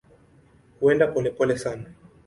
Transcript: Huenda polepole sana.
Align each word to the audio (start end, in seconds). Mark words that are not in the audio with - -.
Huenda 0.79 1.13
polepole 1.13 1.57
sana. 1.59 1.85